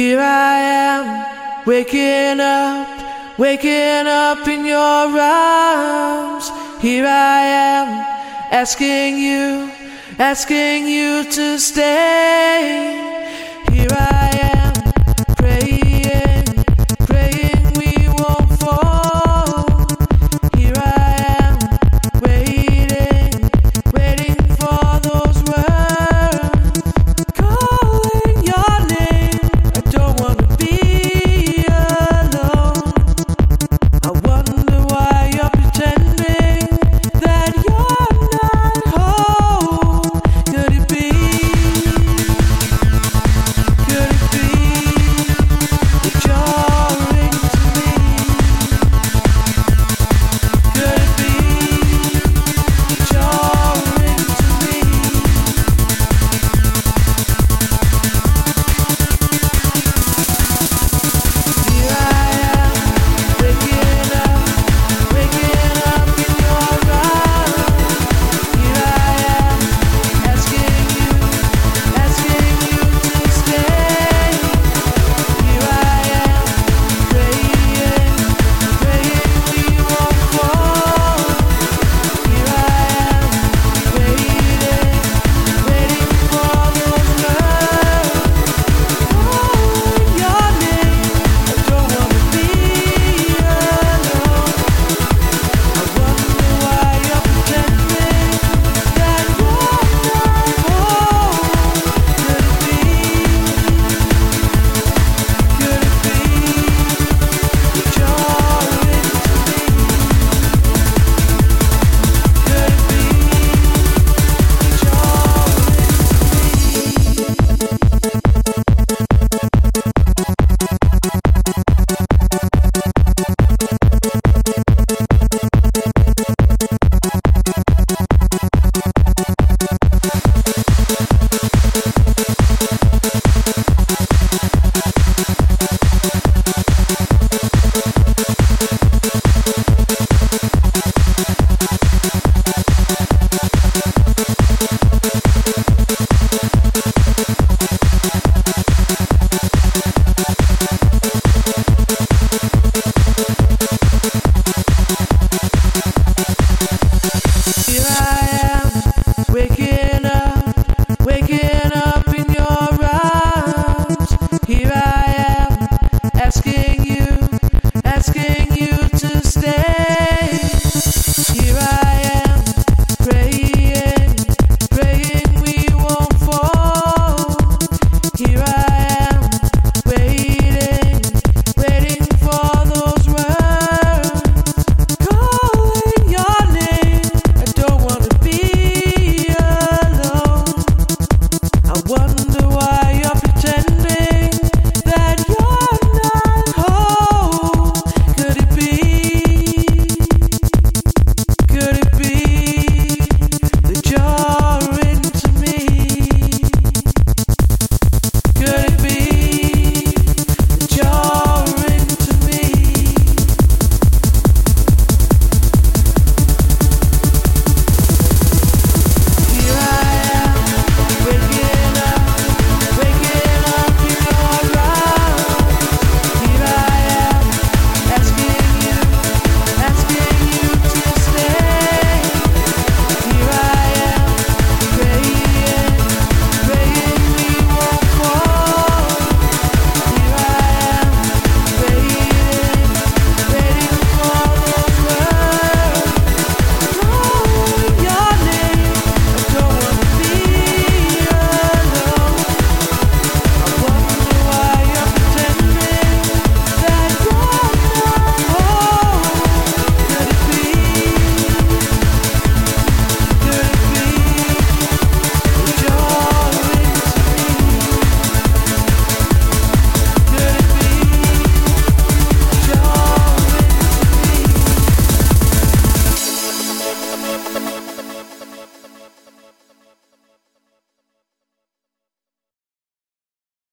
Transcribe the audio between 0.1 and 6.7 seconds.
I am, waking up, waking up in your arms.